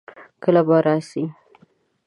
[0.43, 1.23] کله به راسې؟